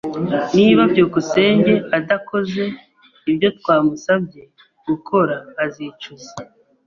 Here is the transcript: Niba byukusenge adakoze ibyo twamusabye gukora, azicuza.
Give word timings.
Niba 0.57 0.81
byukusenge 0.91 1.73
adakoze 1.97 2.63
ibyo 3.29 3.49
twamusabye 3.59 4.41
gukora, 4.87 5.35
azicuza. 5.63 6.31